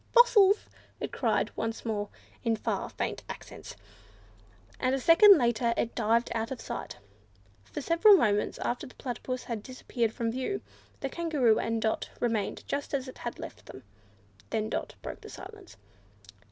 [0.13, 0.65] "Fossils!"
[0.99, 2.09] it cried once more,
[2.43, 3.75] in far, faint accents;
[4.79, 6.95] and a second later it dived out of sight.
[7.65, 10.61] For several moments after the Platypus had disappeared from view,
[11.01, 13.83] the Kangaroo and Dot remained just as it had left them.
[14.49, 15.77] Then Dot broke the silence.